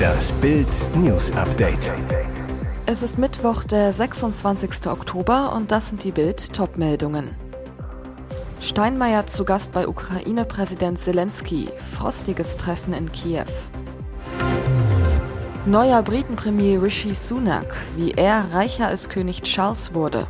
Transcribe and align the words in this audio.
Das 0.00 0.30
Bild 0.34 0.68
News 0.94 1.32
Update. 1.32 1.90
Es 2.86 3.02
ist 3.02 3.18
Mittwoch, 3.18 3.64
der 3.64 3.92
26. 3.92 4.86
Oktober 4.86 5.52
und 5.52 5.72
das 5.72 5.88
sind 5.88 6.04
die 6.04 6.12
Bild 6.12 6.52
Topmeldungen. 6.52 7.34
Steinmeier 8.60 9.26
zu 9.26 9.44
Gast 9.44 9.72
bei 9.72 9.88
Ukraine-Präsident 9.88 10.96
Zelensky. 10.96 11.68
Frostiges 11.92 12.56
Treffen 12.56 12.92
in 12.92 13.10
Kiew. 13.10 13.46
Neuer 15.66 16.02
Britenpremier 16.02 16.80
Rishi 16.80 17.14
Sunak, 17.14 17.74
wie 17.96 18.12
er 18.12 18.46
reicher 18.52 18.86
als 18.86 19.08
König 19.08 19.42
Charles 19.42 19.92
wurde. 19.92 20.28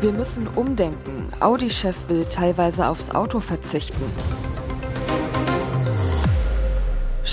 Wir 0.00 0.12
müssen 0.12 0.46
umdenken. 0.46 1.32
Audi-Chef 1.40 1.96
will 2.08 2.24
teilweise 2.26 2.86
aufs 2.86 3.10
Auto 3.10 3.40
verzichten. 3.40 4.04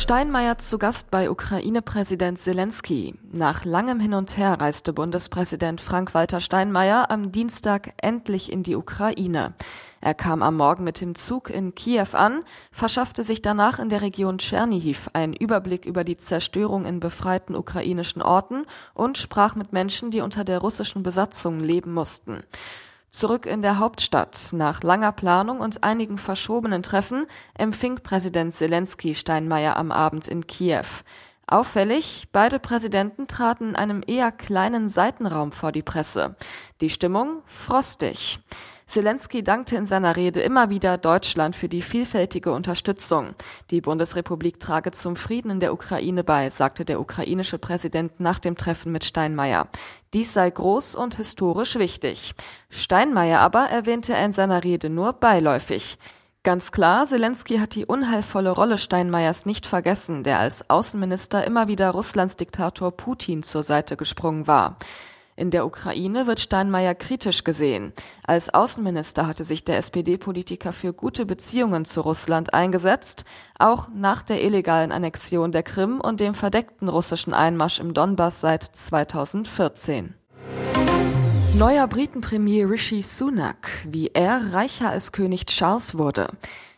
Steinmeier 0.04 0.58
zu 0.58 0.80
Gast 0.80 1.12
bei 1.12 1.32
Ukraine-Präsident 1.32 2.38
Zelensky. 2.38 3.16
Nach 3.32 3.64
langem 3.64 4.02
Hin 4.02 4.14
und 4.14 4.36
Her 4.36 4.60
reiste 4.60 4.92
Bundespräsident 4.92 5.80
Frank-Walter 5.80 6.42
Steinmeier 6.42 7.10
am 7.10 7.32
Dienstag 7.32 7.94
endlich 8.02 8.52
in 8.52 8.64
die 8.64 8.76
Ukraine. 8.76 9.54
Er 10.02 10.14
kam 10.14 10.44
am 10.44 10.58
Morgen 10.58 10.84
mit 10.84 11.00
dem 11.00 11.16
Zug 11.16 11.50
in 11.50 11.74
Kiew 11.74 12.10
an, 12.12 12.44
verschaffte 12.74 13.24
sich 13.24 13.42
danach 13.42 13.80
in 13.80 13.88
der 13.88 14.02
Region 14.02 14.40
Tschernihiv 14.40 15.10
einen 15.14 15.32
Überblick 15.32 15.86
über 15.86 16.04
die 16.04 16.18
Zerstörung 16.18 16.84
in 16.84 17.00
befreiten 17.00 17.56
ukrainischen 17.56 18.22
Orten 18.22 18.66
und 18.94 19.18
sprach 19.18 19.56
mit 19.56 19.72
Menschen, 19.72 20.12
die 20.12 20.20
unter 20.20 20.44
der 20.44 20.60
russischen 20.60 21.02
Besatzung 21.02 21.62
leben 21.62 21.94
mussten. 21.94 22.44
Zurück 23.14 23.46
in 23.46 23.62
der 23.62 23.78
Hauptstadt. 23.78 24.50
Nach 24.54 24.82
langer 24.82 25.12
Planung 25.12 25.60
und 25.60 25.84
einigen 25.84 26.18
verschobenen 26.18 26.82
Treffen 26.82 27.28
empfing 27.54 27.98
Präsident 27.98 28.56
Zelensky 28.56 29.14
Steinmeier 29.14 29.78
am 29.78 29.92
Abend 29.92 30.28
in 30.28 30.48
Kiew. 30.48 30.88
Auffällig, 31.46 32.30
beide 32.32 32.58
Präsidenten 32.58 33.28
traten 33.28 33.70
in 33.70 33.76
einem 33.76 34.02
eher 34.06 34.32
kleinen 34.32 34.90
Seitenraum 34.90 35.52
vor 35.52 35.72
die 35.72 35.84
Presse. 35.84 36.36
Die 36.82 36.90
Stimmung 36.90 37.44
frostig. 37.46 38.40
Zelensky 38.86 39.44
dankte 39.44 39.76
in 39.76 39.86
seiner 39.86 40.16
Rede 40.16 40.42
immer 40.42 40.70
wieder 40.70 40.98
Deutschland 40.98 41.56
für 41.56 41.70
die 41.70 41.82
vielfältige 41.82 42.52
Unterstützung. 42.52 43.36
Die 43.72 43.82
Bundesrepublik 43.82 44.60
trage 44.60 44.92
zum 44.92 45.16
Frieden 45.16 45.52
in 45.52 45.60
der 45.60 45.74
Ukraine 45.74 46.24
bei, 46.24 46.50
sagte 46.50 46.86
der 46.86 47.00
ukrainische 47.00 47.58
Präsident 47.58 48.20
nach 48.20 48.40
dem 48.40 48.56
Treffen 48.56 48.92
mit 48.92 49.04
Steinmeier. 49.06 49.68
Dies 50.14 50.34
sei 50.34 50.50
groß 50.50 50.96
und 50.96 51.16
historisch 51.16 51.76
wichtig. 51.76 52.36
Steinmeier 52.70 53.40
aber 53.40 53.66
erwähnte 53.70 54.14
er 54.14 54.26
in 54.26 54.32
seiner 54.32 54.64
Rede 54.64 54.90
nur 54.90 55.14
beiläufig. 55.14 55.98
Ganz 56.44 56.74
klar, 56.74 57.06
Zelensky 57.06 57.58
hat 57.58 57.74
die 57.74 57.86
unheilvolle 57.86 58.52
Rolle 58.52 58.78
Steinmeiers 58.78 59.46
nicht 59.46 59.66
vergessen, 59.66 60.24
der 60.24 60.40
als 60.40 60.70
Außenminister 60.70 61.46
immer 61.46 61.70
wieder 61.70 61.92
Russlands 61.92 62.36
Diktator 62.36 62.92
Putin 62.92 63.44
zur 63.44 63.64
Seite 63.64 63.96
gesprungen 63.96 64.46
war. 64.46 64.78
In 65.36 65.50
der 65.50 65.66
Ukraine 65.66 66.28
wird 66.28 66.40
Steinmeier 66.40 66.94
kritisch 66.94 67.44
gesehen. 67.44 67.94
Als 68.26 68.54
Außenminister 68.54 69.26
hatte 69.26 69.44
sich 69.44 69.66
der 69.66 69.78
SPD-Politiker 69.78 70.74
für 70.74 70.94
gute 70.94 71.26
Beziehungen 71.26 71.86
zu 71.86 72.02
Russland 72.02 72.54
eingesetzt, 72.54 73.26
auch 73.58 73.88
nach 73.96 74.22
der 74.22 74.44
illegalen 74.44 74.92
Annexion 74.92 75.52
der 75.52 75.64
Krim 75.64 76.00
und 76.00 76.20
dem 76.20 76.36
verdeckten 76.36 76.88
russischen 76.88 77.34
Einmarsch 77.34 77.80
im 77.80 77.94
Donbass 77.94 78.42
seit 78.42 78.64
2014. 78.64 80.14
Neuer 81.56 81.88
Britenpremier 81.88 82.70
Rishi 82.70 83.02
Sunak, 83.02 83.70
wie 83.88 84.08
er 84.08 84.54
reicher 84.54 84.90
als 84.90 85.12
König 85.12 85.46
Charles 85.46 85.98
wurde. 85.98 86.30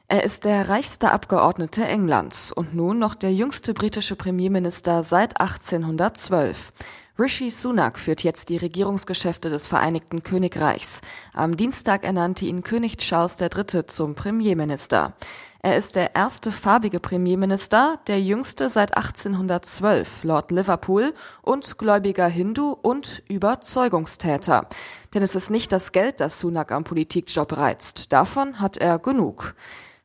Er 0.07 0.23
ist 0.23 0.45
der 0.45 0.69
reichste 0.69 1.11
Abgeordnete 1.11 1.83
Englands 1.83 2.51
und 2.51 2.75
nun 2.75 2.99
noch 2.99 3.15
der 3.15 3.33
jüngste 3.33 3.73
britische 3.73 4.15
Premierminister 4.15 5.01
seit 5.01 5.41
1812. 5.41 6.73
Rishi 7.17 7.49
Sunak 7.49 7.97
führt 7.97 8.23
jetzt 8.23 8.49
die 8.49 8.57
Regierungsgeschäfte 8.57 9.49
des 9.49 9.69
Vereinigten 9.69 10.23
Königreichs. 10.23 10.99
Am 11.33 11.55
Dienstag 11.55 12.03
ernannte 12.03 12.45
ihn 12.45 12.61
König 12.61 12.97
Charles 12.97 13.37
III. 13.39 13.87
zum 13.87 14.15
Premierminister. 14.15 15.13
Er 15.61 15.77
ist 15.77 15.95
der 15.95 16.13
erste 16.13 16.51
farbige 16.51 16.99
Premierminister, 16.99 17.99
der 18.07 18.21
jüngste 18.21 18.67
seit 18.67 18.97
1812, 18.97 20.25
Lord 20.25 20.51
Liverpool 20.51 21.13
und 21.41 21.77
gläubiger 21.77 22.27
Hindu 22.27 22.75
und 22.81 23.23
Überzeugungstäter. 23.29 24.67
Denn 25.13 25.23
es 25.23 25.35
ist 25.35 25.49
nicht 25.49 25.71
das 25.71 25.93
Geld, 25.93 26.19
das 26.19 26.41
Sunak 26.41 26.73
am 26.73 26.83
Politikjob 26.83 27.55
reizt. 27.55 28.11
Davon 28.11 28.59
hat 28.59 28.75
er 28.75 28.99
genug. 28.99 29.55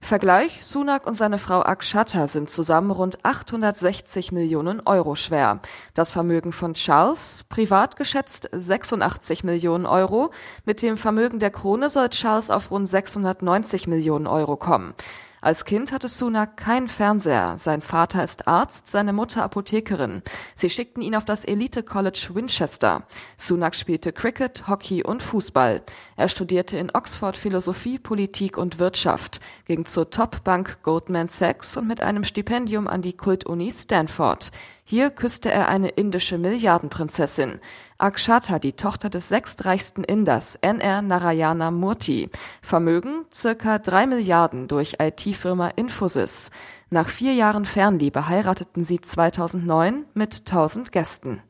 Vergleich, 0.03 0.65
Sunak 0.65 1.07
und 1.07 1.15
seine 1.15 1.39
Frau 1.39 1.63
Akshata 1.63 2.27
sind 2.27 2.51
zusammen 2.51 2.91
rund 2.91 3.25
860 3.25 4.33
Millionen 4.33 4.81
Euro 4.81 5.15
schwer. 5.15 5.61
Das 5.95 6.11
Vermögen 6.11 6.53
von 6.53 6.75
Charles, 6.75 7.45
privat 7.49 7.97
geschätzt 7.97 8.49
86 8.51 9.45
Millionen 9.45 9.87
Euro. 9.87 10.31
Mit 10.65 10.83
dem 10.83 10.97
Vermögen 10.97 11.39
der 11.39 11.51
Krone 11.51 11.89
soll 11.91 12.09
Charles 12.09 12.51
auf 12.51 12.71
rund 12.71 12.89
690 12.89 13.87
Millionen 13.87 14.27
Euro 14.27 14.57
kommen. 14.57 14.95
Als 15.43 15.65
Kind 15.65 15.91
hatte 15.91 16.09
Sunak 16.09 16.59
keinen 16.59 16.89
Fernseher. 16.89 17.57
Sein 17.57 17.81
Vater 17.81 18.23
ist 18.23 18.47
Arzt, 18.47 18.89
seine 18.89 19.15
Mutter 19.15 19.43
Apothekerin. 19.43 20.23
Sie 20.55 20.69
schickten 20.69 21.03
ihn 21.03 21.15
auf 21.15 21.25
das 21.25 21.47
Elite 21.47 21.83
College 21.83 22.29
Winchester. 22.33 23.07
Sunak 23.39 23.75
spielte 23.75 24.13
Cricket, 24.13 24.69
Hockey 24.69 25.03
und 25.03 25.23
Fußball. 25.23 25.83
Er 26.17 26.29
studierte 26.29 26.77
in 26.77 26.91
Oxford 26.95 27.39
Philosophie, 27.39 27.99
Politik 27.99 28.59
und 28.59 28.79
Wirtschaft, 28.79 29.41
ging 29.65 29.87
zur 29.87 30.11
Top-Bank 30.11 30.83
Goldman 30.83 31.29
Sachs 31.29 31.75
und 31.77 31.89
mit 31.89 32.03
einem 32.03 32.25
Stipendium 32.25 32.87
an 32.87 33.01
die 33.01 33.15
Kultuni 33.15 33.73
Stanford. 33.73 34.51
Hier 34.91 35.11
küsste 35.11 35.53
er 35.53 35.69
eine 35.69 35.91
indische 35.91 36.37
Milliardenprinzessin. 36.37 37.61
Akshata, 37.97 38.59
die 38.59 38.73
Tochter 38.73 39.09
des 39.09 39.29
sechstreichsten 39.29 40.03
Inders, 40.03 40.57
NR 40.63 41.01
Narayana 41.01 41.71
Murthy. 41.71 42.29
Vermögen 42.61 43.25
circa 43.33 43.79
drei 43.79 44.09
Milliarden 44.09 44.67
durch 44.67 44.97
IT-Firma 45.01 45.69
Infosys. 45.77 46.51
Nach 46.91 47.09
vier 47.09 47.35
Jahren 47.35 47.67
Fernliebe 47.67 48.27
heirateten 48.27 48.83
sie 48.83 49.01
2009 49.01 50.07
mit 50.15 50.41
1000 50.41 50.91
Gästen. 50.91 51.41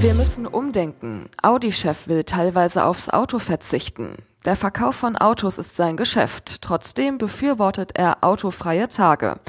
Wir 0.00 0.12
müssen 0.12 0.46
umdenken. 0.46 1.30
Audi-Chef 1.42 2.08
will 2.08 2.24
teilweise 2.24 2.84
aufs 2.84 3.08
Auto 3.08 3.38
verzichten. 3.38 4.16
Der 4.44 4.54
Verkauf 4.54 4.96
von 4.96 5.16
Autos 5.16 5.56
ist 5.56 5.76
sein 5.76 5.96
Geschäft. 5.96 6.60
Trotzdem 6.60 7.16
befürwortet 7.16 7.92
er 7.94 8.18
autofreie 8.22 8.88
Tage. 8.88 9.40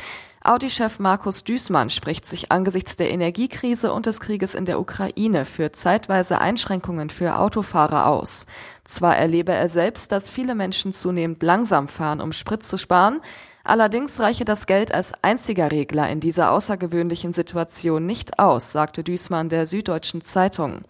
Audi-Chef 0.41 0.99
Markus 0.99 1.43
Düßmann 1.43 1.89
spricht 1.89 2.25
sich 2.25 2.49
angesichts 2.49 2.95
der 2.95 3.11
Energiekrise 3.11 3.91
und 3.91 4.05
des 4.05 4.21
Krieges 4.21 4.55
in 4.55 4.63
der 4.63 4.79
Ukraine 4.79 5.43
für 5.43 5.73
zeitweise 5.73 6.39
Einschränkungen 6.39 7.09
für 7.09 7.37
Autofahrer 7.37 8.07
aus. 8.07 8.45
Zwar 8.85 9.17
erlebe 9.17 9.51
er 9.51 9.67
selbst, 9.67 10.13
dass 10.13 10.29
viele 10.29 10.55
Menschen 10.55 10.93
zunehmend 10.93 11.43
langsam 11.43 11.89
fahren, 11.89 12.21
um 12.21 12.31
Sprit 12.31 12.63
zu 12.63 12.77
sparen, 12.77 13.19
allerdings 13.65 14.17
reiche 14.21 14.45
das 14.45 14.65
Geld 14.65 14.93
als 14.93 15.11
einziger 15.21 15.73
Regler 15.73 16.09
in 16.09 16.21
dieser 16.21 16.51
außergewöhnlichen 16.51 17.33
Situation 17.33 18.05
nicht 18.05 18.39
aus, 18.39 18.71
sagte 18.71 19.03
Düßmann 19.03 19.49
der 19.49 19.65
Süddeutschen 19.65 20.23
Zeitung. 20.23 20.85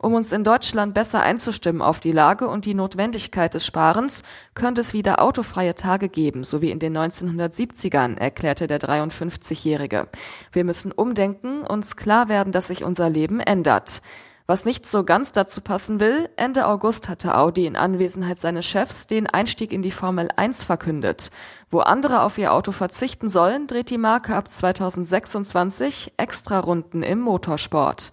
Um 0.00 0.14
uns 0.14 0.32
in 0.32 0.44
Deutschland 0.44 0.94
besser 0.94 1.22
einzustimmen 1.22 1.82
auf 1.82 1.98
die 1.98 2.12
Lage 2.12 2.46
und 2.46 2.66
die 2.66 2.74
Notwendigkeit 2.74 3.52
des 3.52 3.66
Sparens, 3.66 4.22
könnte 4.54 4.80
es 4.80 4.92
wieder 4.92 5.20
autofreie 5.20 5.74
Tage 5.74 6.08
geben, 6.08 6.44
so 6.44 6.62
wie 6.62 6.70
in 6.70 6.78
den 6.78 6.96
1970ern, 6.96 8.16
erklärte 8.16 8.68
der 8.68 8.78
53-Jährige. 8.78 10.06
Wir 10.52 10.62
müssen 10.62 10.92
umdenken, 10.92 11.62
uns 11.62 11.96
klar 11.96 12.28
werden, 12.28 12.52
dass 12.52 12.68
sich 12.68 12.84
unser 12.84 13.10
Leben 13.10 13.40
ändert. 13.40 14.00
Was 14.46 14.64
nicht 14.64 14.86
so 14.86 15.02
ganz 15.02 15.32
dazu 15.32 15.60
passen 15.60 15.98
will, 15.98 16.30
Ende 16.36 16.68
August 16.68 17.08
hatte 17.08 17.36
Audi 17.36 17.66
in 17.66 17.76
Anwesenheit 17.76 18.40
seines 18.40 18.66
Chefs 18.66 19.08
den 19.08 19.26
Einstieg 19.26 19.72
in 19.72 19.82
die 19.82 19.90
Formel 19.90 20.30
1 20.34 20.62
verkündet. 20.62 21.32
Wo 21.70 21.80
andere 21.80 22.22
auf 22.22 22.38
ihr 22.38 22.54
Auto 22.54 22.70
verzichten 22.70 23.28
sollen, 23.28 23.66
dreht 23.66 23.90
die 23.90 23.98
Marke 23.98 24.36
ab 24.36 24.48
2026 24.48 26.14
extra 26.16 26.60
Runden 26.60 27.02
im 27.02 27.18
Motorsport. 27.18 28.12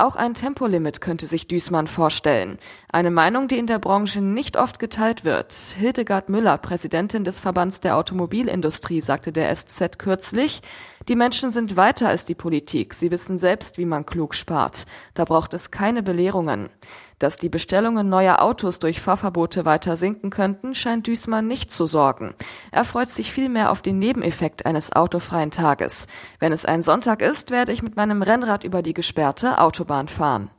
Auch 0.00 0.16
ein 0.16 0.32
Tempolimit 0.32 1.02
könnte 1.02 1.26
sich 1.26 1.46
Düßmann 1.46 1.86
vorstellen. 1.86 2.58
Eine 2.90 3.10
Meinung, 3.10 3.48
die 3.48 3.58
in 3.58 3.66
der 3.66 3.78
Branche 3.78 4.22
nicht 4.22 4.56
oft 4.56 4.78
geteilt 4.78 5.26
wird. 5.26 5.52
Hildegard 5.52 6.30
Müller, 6.30 6.56
Präsidentin 6.56 7.22
des 7.22 7.38
Verbands 7.38 7.80
der 7.80 7.98
Automobilindustrie, 7.98 9.02
sagte 9.02 9.30
der 9.30 9.54
SZ 9.54 9.98
kürzlich, 9.98 10.62
die 11.08 11.16
Menschen 11.16 11.50
sind 11.50 11.76
weiter 11.76 12.08
als 12.08 12.24
die 12.24 12.34
Politik. 12.34 12.94
Sie 12.94 13.10
wissen 13.10 13.36
selbst, 13.36 13.76
wie 13.76 13.84
man 13.84 14.06
klug 14.06 14.34
spart. 14.34 14.86
Da 15.12 15.26
braucht 15.26 15.52
es 15.52 15.70
keine 15.70 16.02
Belehrungen. 16.02 16.70
Dass 17.18 17.36
die 17.36 17.50
Bestellungen 17.50 18.08
neuer 18.08 18.40
Autos 18.40 18.78
durch 18.78 19.00
Fahrverbote 19.02 19.66
weiter 19.66 19.96
sinken 19.96 20.30
könnten, 20.30 20.74
scheint 20.74 21.06
Düßmann 21.06 21.46
nicht 21.46 21.70
zu 21.70 21.84
sorgen. 21.84 22.34
Er 22.70 22.84
freut 22.84 23.10
sich 23.10 23.32
vielmehr 23.32 23.70
auf 23.70 23.82
den 23.82 23.98
Nebeneffekt 23.98 24.64
eines 24.64 24.92
autofreien 24.92 25.50
Tages. 25.50 26.06
Wenn 26.38 26.52
es 26.52 26.64
ein 26.64 26.80
Sonntag 26.80 27.20
ist, 27.20 27.50
werde 27.50 27.72
ich 27.72 27.82
mit 27.82 27.96
meinem 27.96 28.22
Rennrad 28.22 28.64
über 28.64 28.80
die 28.80 28.94
gesperrte 28.94 29.58
Autobahn 29.58 29.89
fahren. 30.10 30.50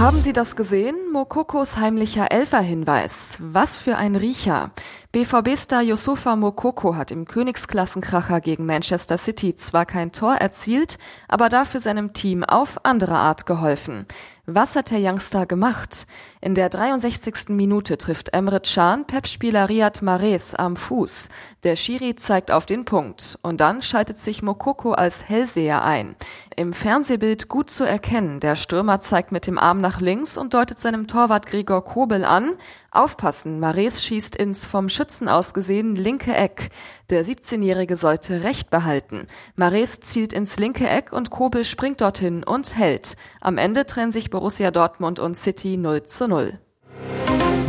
Haben 0.00 0.18
Sie 0.20 0.32
das 0.32 0.56
gesehen? 0.56 0.96
Mokokos 1.12 1.76
heimlicher 1.76 2.32
Elferhinweis. 2.32 3.36
Was 3.38 3.76
für 3.76 3.98
ein 3.98 4.16
Riecher. 4.16 4.70
BVB-Star 5.12 5.82
Yusufa 5.82 6.36
Mokoko 6.36 6.96
hat 6.96 7.10
im 7.10 7.26
Königsklassenkracher 7.26 8.40
gegen 8.40 8.64
Manchester 8.64 9.18
City 9.18 9.54
zwar 9.56 9.84
kein 9.84 10.10
Tor 10.10 10.36
erzielt, 10.36 10.96
aber 11.28 11.50
dafür 11.50 11.80
seinem 11.80 12.14
Team 12.14 12.44
auf 12.44 12.84
andere 12.84 13.16
Art 13.16 13.44
geholfen. 13.44 14.06
Was 14.52 14.74
hat 14.74 14.90
der 14.90 14.98
Youngster 14.98 15.46
gemacht? 15.46 16.08
In 16.40 16.56
der 16.56 16.70
63. 16.70 17.50
Minute 17.50 17.98
trifft 17.98 18.30
Emre 18.32 18.60
Can 18.60 19.06
Pep-Spieler 19.06 19.68
Riyad 19.68 20.02
Mahrez 20.02 20.54
am 20.54 20.74
Fuß. 20.74 21.28
Der 21.62 21.76
Schiri 21.76 22.16
zeigt 22.16 22.50
auf 22.50 22.66
den 22.66 22.84
Punkt 22.84 23.38
und 23.42 23.60
dann 23.60 23.80
schaltet 23.80 24.18
sich 24.18 24.42
Mokoko 24.42 24.90
als 24.90 25.28
Hellseher 25.28 25.84
ein. 25.84 26.16
Im 26.56 26.72
Fernsehbild 26.72 27.48
gut 27.48 27.70
zu 27.70 27.84
erkennen, 27.84 28.40
der 28.40 28.56
Stürmer 28.56 29.00
zeigt 29.00 29.30
mit 29.30 29.46
dem 29.46 29.56
Arm 29.56 29.78
nach 29.78 30.00
links 30.00 30.36
und 30.36 30.52
deutet 30.52 30.80
seinem 30.80 31.06
Torwart 31.06 31.46
Gregor 31.46 31.84
Kobel 31.84 32.24
an, 32.24 32.54
Aufpassen, 32.92 33.60
Mares 33.60 34.04
schießt 34.04 34.34
ins 34.34 34.66
vom 34.66 34.88
Schützen 34.88 35.28
aus 35.28 35.54
gesehen 35.54 35.94
linke 35.94 36.34
Eck. 36.34 36.70
Der 37.08 37.24
17-Jährige 37.24 37.96
sollte 37.96 38.42
Recht 38.42 38.68
behalten. 38.68 39.28
Mares 39.54 40.00
zielt 40.00 40.32
ins 40.32 40.58
linke 40.58 40.88
Eck 40.88 41.12
und 41.12 41.30
Kobel 41.30 41.64
springt 41.64 42.00
dorthin 42.00 42.42
und 42.42 42.76
hält. 42.76 43.16
Am 43.40 43.58
Ende 43.58 43.86
trennen 43.86 44.10
sich 44.10 44.30
Borussia 44.30 44.72
Dortmund 44.72 45.20
und 45.20 45.36
City 45.36 45.76
0 45.76 46.02
zu 46.04 46.26
0. 46.26 46.58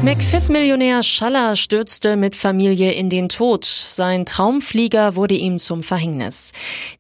McFit-Millionär 0.03 1.03
Schaller 1.03 1.56
stürzte 1.56 2.15
mit 2.15 2.36
Familie 2.36 2.92
in 2.92 3.12
den 3.12 3.30
Tod. 3.30 3.65
Sein 3.65 4.25
Traumflieger 4.25 5.15
wurde 5.15 5.36
ihm 5.36 5.59
zum 5.59 5.83
Verhängnis. 5.83 6.53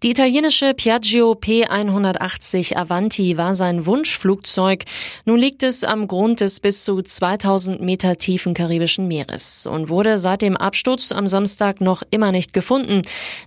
Die 0.03 0.11
italienische 0.11 0.75
Piaggio 0.75 1.31
P180 1.31 2.75
Avanti 2.75 3.37
war 3.37 3.55
sein 3.55 3.87
Wunschflugzeug. 3.87 4.83
Nun 5.25 5.39
liegt 5.39 5.63
es 5.63 5.83
am 5.83 6.07
Grund 6.07 6.41
des 6.41 6.59
bis 6.59 6.83
zu 6.83 7.01
2000 7.01 7.81
Meter 7.81 8.17
tiefen 8.17 8.53
karibischen 8.53 9.07
Meeres 9.07 9.65
und 9.65 9.89
wurde 9.89 10.19
seit 10.19 10.43
dem 10.43 10.55
Absturz 10.55 11.11
am 11.11 11.25
Samstag 11.25 11.81
noch 11.81 12.03
immer 12.11 12.31
nicht 12.31 12.53
gefunden. 12.53 13.01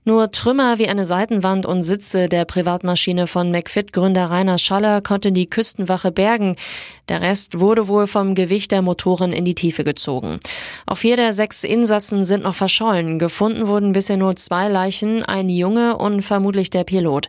Nur 0.05 0.33
Trümmer 0.33 0.81
wie 0.81 0.89
eine 0.89 1.05
Seitenwand 1.05 1.65
und 1.65 1.85
Sitze 1.85 2.29
der 2.29 2.45
Privatmaschine 2.45 3.29
von 3.29 3.53
McFit-Gründer 3.53 4.31
Rainer 4.31 4.59
Schaller 4.59 5.01
konnte 5.01 5.31
die 5.31 5.49
Küstenwache 5.49 6.11
bergen. 6.11 6.57
Der 7.09 7.21
Rest 7.21 7.61
wurde 7.61 7.87
wohl 7.87 8.07
vom 8.07 8.35
Gewicht 8.35 8.73
der 8.73 8.81
Motoren 8.81 9.33
in 9.33 9.45
die 9.45 9.55
Tiefe 9.55 9.85
gezogen. 9.85 10.41
Auch 10.87 10.97
vier 10.97 11.17
der 11.17 11.35
sechs 11.35 11.63
Insassen 11.63 12.25
sind 12.25 12.45
noch 12.45 12.55
verschollen. 12.55 13.19
Gefunden 13.19 13.67
wurden 13.67 13.93
bisher 13.93 14.17
nur 14.17 14.37
zwei 14.37 14.69
Leichen, 14.69 15.23
ein 15.23 15.51
Junge 15.51 15.99
und 15.99 16.23
vermutlich 16.23 16.71
der 16.71 16.85
Pilot. 16.85 17.29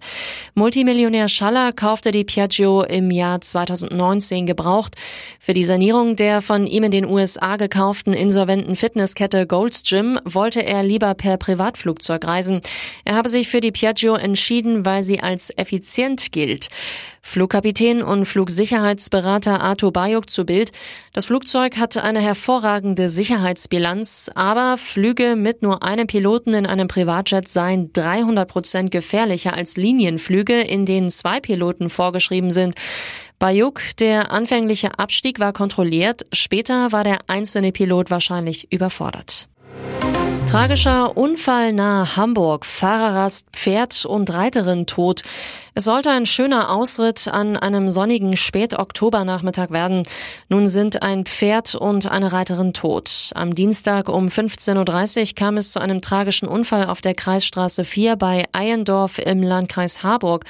Multimillionär 0.53 1.27
Schaller 1.27 1.73
kaufte 1.73 2.11
die 2.11 2.23
Piaggio 2.23 2.83
im 2.83 3.11
Jahr 3.11 3.41
2019 3.41 4.45
gebraucht. 4.45 4.95
Für 5.41 5.53
die 5.53 5.65
Sanierung 5.65 6.15
der 6.15 6.41
von 6.41 6.67
ihm 6.67 6.83
in 6.83 6.91
den 6.91 7.05
USA 7.05 7.57
gekauften 7.57 8.13
insolventen 8.13 8.77
Fitnesskette 8.77 9.45
Gold's 9.45 9.83
Gym 9.83 10.19
wollte 10.23 10.65
er 10.65 10.83
lieber 10.83 11.13
per 11.15 11.35
Privatflugzeug 11.35 12.25
reisen. 12.25 12.61
Er 13.03 13.15
habe 13.15 13.27
sich 13.27 13.49
für 13.49 13.59
die 13.59 13.71
Piaggio 13.73 14.15
entschieden, 14.15 14.85
weil 14.85 15.03
sie 15.03 15.19
als 15.19 15.51
effizient 15.57 16.31
gilt. 16.31 16.69
Flugkapitän 17.27 18.03
und 18.03 18.25
Flugsicherheitsberater 18.25 19.59
Arthur 19.59 19.91
Bayuk 19.91 20.29
zu 20.29 20.45
Bild. 20.45 20.71
Das 21.11 21.25
Flugzeug 21.25 21.75
hatte 21.77 22.03
eine 22.03 22.21
hervorragende 22.21 23.09
Sicherheitsbilanz, 23.09 24.29
aber 24.35 24.77
Flüge 24.77 25.35
mit 25.35 25.63
nur 25.63 25.81
einem 25.81 26.05
Piloten 26.05 26.53
in 26.53 26.67
einem 26.67 26.87
Privatjet 26.87 27.47
seien 27.47 27.91
300 27.93 28.47
Prozent 28.47 28.91
gefährlicher 28.91 29.53
als 29.53 29.75
Linienflüge, 29.75 30.61
in 30.61 30.85
denen 30.85 31.09
zwei 31.09 31.39
Piloten 31.39 31.89
vorgeschrieben 31.89 32.51
sind. 32.51 32.75
Bayuk, 33.39 33.81
der 33.99 34.31
anfängliche 34.31 34.99
Abstieg 34.99 35.39
war 35.39 35.51
kontrolliert, 35.51 36.27
später 36.31 36.91
war 36.91 37.03
der 37.03 37.17
einzelne 37.27 37.71
Pilot 37.71 38.11
wahrscheinlich 38.11 38.71
überfordert. 38.71 39.49
Tragischer 40.47 41.17
Unfall 41.17 41.73
nahe 41.73 42.15
Hamburg. 42.15 42.65
Fahrerrast, 42.65 43.47
Pferd 43.51 44.05
und 44.05 44.31
Reiterin 44.31 44.85
tot. 44.85 45.23
Es 45.77 45.83
sollte 45.83 46.09
ein 46.09 46.25
schöner 46.25 46.71
Ausritt 46.71 47.27
an 47.27 47.57
einem 47.57 47.89
sonnigen 47.89 48.37
Spätoktobernachmittag 48.37 49.71
werden. 49.71 50.03
Nun 50.47 50.69
sind 50.69 51.01
ein 51.03 51.25
Pferd 51.25 51.75
und 51.75 52.09
eine 52.09 52.31
Reiterin 52.31 52.71
tot. 52.71 53.31
Am 53.35 53.53
Dienstag 53.53 54.07
um 54.07 54.27
15.30 54.27 55.19
Uhr 55.19 55.35
kam 55.35 55.57
es 55.57 55.73
zu 55.73 55.81
einem 55.81 56.01
tragischen 56.01 56.47
Unfall 56.47 56.85
auf 56.85 57.01
der 57.01 57.13
Kreisstraße 57.13 57.83
4 57.83 58.15
bei 58.15 58.45
Eiendorf 58.53 59.19
im 59.19 59.43
Landkreis 59.43 60.01
Harburg. 60.01 60.45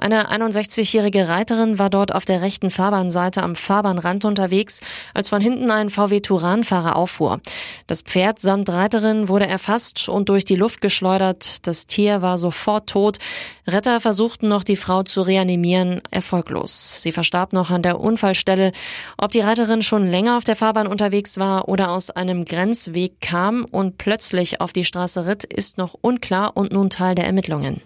Eine 0.00 0.30
61-jährige 0.30 1.28
Reiterin 1.28 1.78
war 1.78 1.90
dort 1.90 2.14
auf 2.14 2.24
der 2.24 2.40
rechten 2.40 2.70
Fahrbahnseite 2.70 3.42
am 3.42 3.54
Fahrbahnrand 3.54 4.24
unterwegs, 4.24 4.80
als 5.12 5.28
von 5.28 5.42
hinten 5.42 5.70
ein 5.70 5.90
VW 5.90 6.20
Touran-Fahrer 6.20 6.96
auffuhr. 6.96 7.40
Das 7.86 8.00
Pferd 8.00 8.38
samt 8.38 8.70
Reiterin 8.70 9.28
wurde 9.28 9.46
erfasst 9.46 10.08
und 10.08 10.30
durch 10.30 10.46
die 10.46 10.56
Luft 10.56 10.80
geschleudert. 10.80 11.66
Das 11.66 11.86
Tier 11.86 12.22
war 12.22 12.38
sofort 12.38 12.88
tot. 12.88 13.18
Retter 13.66 14.00
versuchten 14.00 14.48
noch 14.60 14.64
die 14.64 14.76
Frau 14.76 15.02
zu 15.02 15.22
reanimieren, 15.22 16.02
erfolglos. 16.10 17.00
Sie 17.00 17.12
verstarb 17.12 17.54
noch 17.54 17.70
an 17.70 17.82
der 17.82 17.98
Unfallstelle. 17.98 18.72
Ob 19.16 19.30
die 19.30 19.40
Reiterin 19.40 19.80
schon 19.80 20.06
länger 20.06 20.36
auf 20.36 20.44
der 20.44 20.54
Fahrbahn 20.54 20.86
unterwegs 20.86 21.38
war 21.38 21.66
oder 21.70 21.92
aus 21.92 22.10
einem 22.10 22.44
Grenzweg 22.44 23.22
kam 23.22 23.64
und 23.64 23.96
plötzlich 23.96 24.60
auf 24.60 24.74
die 24.74 24.84
Straße 24.84 25.24
ritt, 25.24 25.44
ist 25.44 25.78
noch 25.78 25.94
unklar 25.98 26.58
und 26.58 26.74
nun 26.74 26.90
Teil 26.90 27.14
der 27.14 27.24
Ermittlungen. 27.24 27.80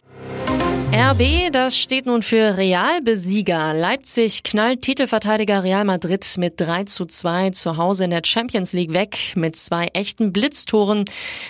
RB, 0.97 1.51
das 1.51 1.77
steht 1.77 2.07
nun 2.07 2.23
für 2.23 2.57
Realbesieger. 2.57 3.75
Leipzig 3.75 4.45
knallt 4.45 4.83
Titelverteidiger 4.83 5.65
Real 5.65 5.85
Madrid 5.85 6.25
mit 6.39 6.61
3 6.61 6.85
zu 6.85 7.05
2 7.05 7.51
zu 7.51 7.77
Hause 7.79 8.05
in 8.05 8.11
der 8.11 8.23
Champions 8.25 8.73
League 8.73 8.93
weg 8.93 9.19
mit 9.35 9.57
zwei 9.57 9.89
echten 9.89 10.33
Blitztoren. 10.33 11.05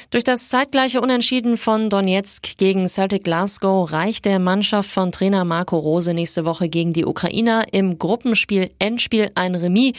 Durch 0.08 0.24
das 0.24 0.48
zeitgleiche 0.48 1.02
Unentschieden 1.02 1.58
von 1.58 1.90
Donetsk 1.90 2.56
gegen 2.56 2.88
Celtic 2.88 3.24
Glasgow 3.24 3.92
reicht 3.92 4.24
der 4.24 4.38
Mannschaft 4.38 4.90
von 4.90 5.12
Trainer 5.12 5.44
Marco 5.44 5.76
Rose 5.76 6.14
nächste 6.14 6.46
Woche 6.46 6.70
gegen 6.70 6.94
die 6.94 7.04
Ukrainer 7.04 7.66
im 7.70 7.98
Gruppenspiel 7.98 8.70
Endspiel 8.78 9.30
ein 9.34 9.56
Remis 9.56 9.92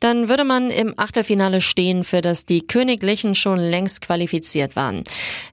dann 0.00 0.28
würde 0.28 0.44
man 0.44 0.70
im 0.70 0.94
Achtelfinale 0.96 1.60
stehen, 1.60 2.04
für 2.04 2.20
das 2.20 2.46
die 2.46 2.66
Königlichen 2.66 3.34
schon 3.34 3.58
längst 3.58 4.02
qualifiziert 4.02 4.76
waren. 4.76 5.04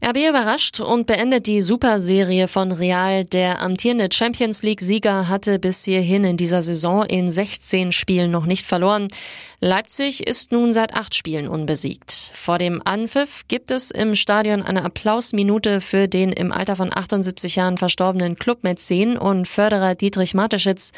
RB 0.06 0.18
überrascht 0.30 0.80
und 0.80 1.08
beendet 1.08 1.48
die 1.48 1.62
Superserie 1.62 2.48
von 2.48 2.72
Real. 2.72 3.26
Der 3.26 3.62
amtierende 3.62 4.10
Champions 4.12 4.64
League-Sieger 4.64 5.28
hatte 5.28 5.60
bis 5.60 5.84
hierhin 5.84 6.24
in 6.24 6.38
dieser 6.38 6.62
Saison 6.62 7.04
in 7.04 7.32
16 7.32 7.92
Spielen 7.92 8.32
noch 8.32 8.46
nicht 8.46 8.66
verloren. 8.66 9.08
Leipzig 9.66 10.28
ist 10.28 10.52
nun 10.52 10.72
seit 10.72 10.94
acht 10.94 11.16
Spielen 11.16 11.48
unbesiegt. 11.48 12.12
Vor 12.36 12.60
dem 12.60 12.84
Anpfiff 12.86 13.48
gibt 13.48 13.72
es 13.72 13.90
im 13.90 14.16
Stadion 14.16 14.62
eine 14.62 14.84
Applausminute 14.86 15.82
für 15.82 16.08
den 16.08 16.32
im 16.32 16.52
Alter 16.52 16.76
von 16.76 16.96
78 16.96 17.56
Jahren 17.56 17.78
verstorbenen 17.78 18.36
Clubmäzen 18.36 19.18
und 19.18 19.48
Förderer 19.48 19.96
Dietrich 19.96 20.36
Mateschitz. 20.36 20.92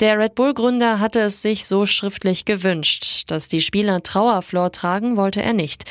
Der 0.00 0.18
Red 0.18 0.34
Bull-Gründer 0.34 0.98
hatte 0.98 1.20
es 1.20 1.40
sich 1.40 1.66
so 1.66 1.86
schriftlich 1.86 2.46
gewünscht. 2.46 3.30
Dass 3.30 3.46
die 3.46 3.60
Spieler 3.60 4.02
Trauerflor 4.02 4.72
tragen, 4.72 5.16
wollte 5.16 5.40
er 5.40 5.52
nicht. 5.52 5.84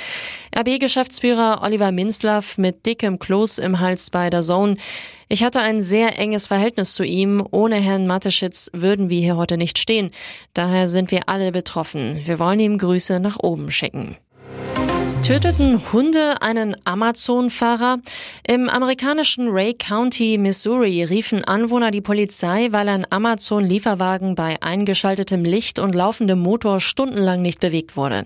RB-Geschäftsführer 0.54 1.62
Oliver 1.64 1.94
Minzlaff 1.94 2.58
mit 2.58 2.86
dickem 2.86 3.20
Kloß 3.20 3.60
im 3.60 3.80
Hals 3.80 4.10
bei 4.10 4.30
der 4.30 4.42
Zone. 4.42 4.76
Ich 5.32 5.44
hatte 5.44 5.62
ein 5.62 5.80
sehr 5.80 6.18
enges 6.18 6.48
Verhältnis 6.48 6.96
zu 6.96 7.04
ihm. 7.04 7.46
Ohne 7.52 7.76
Herrn 7.76 8.08
Mateschitz 8.08 8.72
würden 8.74 9.10
wir 9.10 9.22
hier 9.22 9.38
heute 9.38 9.58
nicht 9.58 9.78
stehen. 9.78 10.10
Daher 10.56 10.88
sind 10.88 11.12
wir 11.12 11.30
alle 11.30 11.52
betroffen. 11.52 12.22
Wir 12.26 12.40
wollen 12.40 12.60
ihm 12.60 12.80
Grüße 12.80 13.20
nach 13.20 13.38
oben 13.40 13.70
schicken. 13.70 14.18
Töteten 15.30 15.80
Hunde 15.94 16.42
einen 16.42 16.76
Amazon-Fahrer? 16.86 18.00
Im 18.48 18.68
amerikanischen 18.68 19.50
Ray 19.50 19.76
County, 19.76 20.40
Missouri, 20.40 21.04
riefen 21.04 21.44
Anwohner 21.44 21.92
die 21.92 22.02
Polizei, 22.02 22.70
weil 22.72 22.90
ein 22.90 23.06
Amazon-Lieferwagen 23.12 24.34
bei 24.34 24.60
eingeschaltetem 24.64 25.44
Licht 25.44 25.78
und 25.78 25.94
laufendem 25.94 26.40
Motor 26.40 26.80
stundenlang 26.80 27.44
nicht 27.44 27.60
bewegt 27.60 27.96
wurde. 27.96 28.26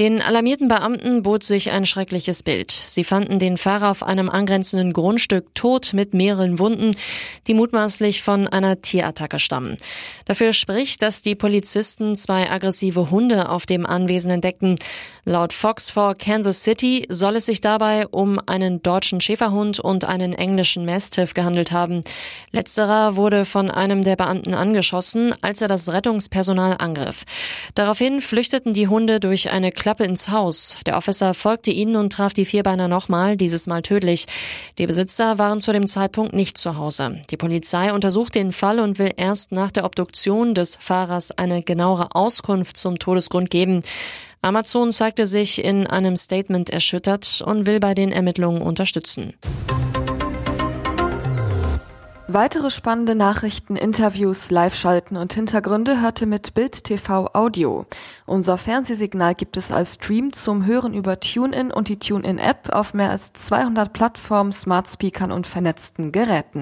Den 0.00 0.20
alarmierten 0.20 0.66
Beamten 0.66 1.22
bot 1.22 1.44
sich 1.44 1.70
ein 1.70 1.86
schreckliches 1.86 2.42
Bild. 2.42 2.72
Sie 2.72 3.04
fanden 3.04 3.38
den 3.38 3.56
Fahrer 3.56 3.92
auf 3.92 4.02
einem 4.02 4.28
angrenzenden 4.28 4.92
Grundstück 4.92 5.54
tot 5.54 5.92
mit 5.94 6.12
mehreren 6.12 6.58
Wunden, 6.58 6.96
die 7.46 7.54
mutmaßlich 7.54 8.20
von 8.20 8.48
einer 8.48 8.82
Tierattacke 8.82 9.38
stammen. 9.38 9.76
Dafür 10.24 10.54
spricht, 10.54 11.02
dass 11.02 11.22
die 11.22 11.36
Polizisten 11.36 12.16
zwei 12.16 12.50
aggressive 12.50 13.12
Hunde 13.12 13.48
auf 13.48 13.64
dem 13.64 13.86
Anwesen 13.86 14.32
entdeckten. 14.32 14.80
Laut 15.24 15.52
Fox 15.52 15.88
4 15.88 16.14
Kansas 16.18 16.64
City 16.64 17.06
soll 17.08 17.36
es 17.36 17.46
sich 17.46 17.60
dabei 17.60 18.08
um 18.08 18.40
einen 18.46 18.82
deutschen 18.82 19.20
Schäferhund 19.20 19.78
und 19.78 20.04
einen 20.04 20.32
englischen 20.32 20.84
Mastiff 20.84 21.32
gehandelt 21.32 21.70
haben. 21.70 22.02
Letzterer 22.50 23.14
wurde 23.14 23.44
von 23.44 23.70
einem 23.70 24.02
der 24.02 24.16
Beamten 24.16 24.52
angeschossen, 24.52 25.32
als 25.40 25.62
er 25.62 25.68
das 25.68 25.92
Rettungspersonal 25.92 26.74
angriff. 26.80 27.22
Daraufhin 27.76 28.20
flüchteten 28.20 28.72
die 28.72 28.88
Hunde 28.88 29.20
durch 29.20 29.52
eine 29.52 29.70
Klappe 29.70 30.02
ins 30.02 30.28
Haus. 30.30 30.78
Der 30.86 30.96
Officer 30.96 31.34
folgte 31.34 31.70
ihnen 31.70 31.94
und 31.94 32.12
traf 32.12 32.34
die 32.34 32.44
Vierbeiner 32.44 32.88
nochmal, 32.88 33.36
dieses 33.36 33.68
Mal 33.68 33.82
tödlich. 33.82 34.26
Die 34.78 34.88
Besitzer 34.88 35.38
waren 35.38 35.60
zu 35.60 35.72
dem 35.72 35.86
Zeitpunkt 35.86 36.32
nicht 36.32 36.58
zu 36.58 36.76
Hause. 36.76 37.22
Die 37.30 37.36
Polizei 37.36 37.92
untersucht 37.92 38.34
den 38.34 38.50
Fall 38.50 38.80
und 38.80 38.98
will 38.98 39.12
erst 39.16 39.52
nach 39.52 39.70
der 39.70 39.84
Obduktion 39.84 40.56
des 40.56 40.74
Fahrers 40.74 41.30
eine 41.30 41.62
genauere 41.62 42.16
Auskunft 42.16 42.76
zum 42.76 42.98
Todesgrund 42.98 43.50
geben. 43.50 43.82
Amazon 44.44 44.90
zeigte 44.90 45.24
sich 45.24 45.64
in 45.64 45.86
einem 45.86 46.16
Statement 46.16 46.68
erschüttert 46.68 47.44
und 47.46 47.64
will 47.64 47.78
bei 47.78 47.94
den 47.94 48.10
Ermittlungen 48.10 48.60
unterstützen. 48.60 49.34
Weitere 52.26 52.70
spannende 52.70 53.14
Nachrichten, 53.14 53.76
Interviews, 53.76 54.50
Live-Schalten 54.50 55.16
und 55.16 55.32
Hintergründe 55.34 56.00
hörte 56.00 56.26
mit 56.26 56.54
Bild 56.54 56.82
TV 56.82 57.30
Audio. 57.34 57.86
Unser 58.26 58.58
Fernsehsignal 58.58 59.34
gibt 59.34 59.56
es 59.56 59.70
als 59.70 59.94
Stream 59.94 60.32
zum 60.32 60.66
Hören 60.66 60.94
über 60.94 61.20
TuneIn 61.20 61.70
und 61.70 61.88
die 61.88 61.98
TuneIn-App 61.98 62.70
auf 62.72 62.94
mehr 62.94 63.10
als 63.10 63.32
200 63.34 63.92
Plattformen, 63.92 64.50
Smart 64.50 64.88
Speakern 64.88 65.30
und 65.30 65.46
vernetzten 65.46 66.10
Geräten. 66.10 66.60